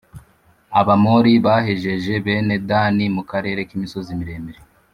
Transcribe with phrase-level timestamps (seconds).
[0.79, 4.59] Abamori bahejeje bene Dani mu karere k’imisozi miremire,